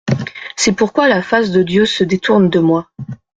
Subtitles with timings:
[0.55, 2.89] C'est pourquoi la face de Dieu se détourne de moi.